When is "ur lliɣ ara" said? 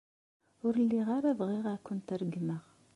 0.65-1.37